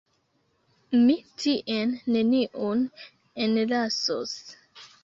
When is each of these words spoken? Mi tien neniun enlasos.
Mi 1.01 1.17
tien 1.43 1.93
neniun 2.17 2.85
enlasos. 3.47 4.35